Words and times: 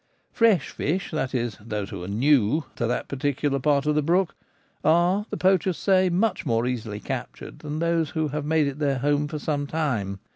Fresh 0.33 0.71
fish— 0.71 1.11
that 1.11 1.35
is, 1.35 1.59
those 1.63 1.91
who 1.91 2.03
are 2.03 2.07
new 2.07 2.63
to 2.75 2.87
that 2.87 3.07
particular 3.07 3.59
part 3.59 3.85
of 3.85 3.93
the 3.93 4.01
brook— 4.01 4.33
are, 4.83 5.27
the 5.29 5.37
poachers 5.37 5.77
say, 5.77 6.09
much 6.09 6.43
more 6.43 6.65
easily 6.65 6.99
captured 6.99 7.59
than 7.59 7.77
those 7.77 8.09
who 8.09 8.29
have 8.29 8.43
made 8.43 8.65
it 8.65 8.79
their 8.79 8.97
home 8.97 9.27
for 9.27 9.37
some 9.37 9.67
time. 9.67 10.19